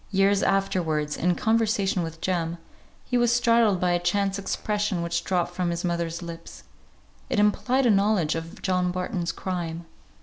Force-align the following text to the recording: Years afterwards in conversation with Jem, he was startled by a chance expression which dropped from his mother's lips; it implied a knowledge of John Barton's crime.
Years 0.09 0.41
afterwards 0.41 1.15
in 1.15 1.35
conversation 1.35 2.01
with 2.01 2.21
Jem, 2.21 2.57
he 3.05 3.19
was 3.19 3.31
startled 3.31 3.79
by 3.79 3.91
a 3.91 3.99
chance 3.99 4.39
expression 4.39 5.03
which 5.03 5.23
dropped 5.23 5.53
from 5.53 5.69
his 5.69 5.83
mother's 5.85 6.23
lips; 6.23 6.63
it 7.29 7.37
implied 7.37 7.85
a 7.85 7.91
knowledge 7.91 8.33
of 8.33 8.63
John 8.63 8.89
Barton's 8.91 9.31
crime. 9.31 9.85